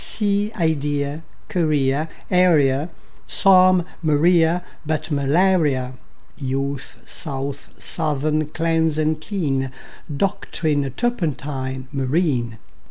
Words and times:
Sea, 0.03 0.51
idea, 0.55 1.23
guinea, 1.47 2.07
area, 2.31 2.89
Psalm; 3.27 3.85
Maria, 4.01 4.63
but 4.83 5.11
malaria; 5.11 5.93
Youth, 6.35 7.03
south, 7.05 7.75
southern; 7.77 8.47
cleanse 8.49 8.97
and 8.97 9.21
clean; 9.21 9.69
Doctrine, 10.17 10.91
turpentine, 10.97 11.87
marine. 11.91 12.57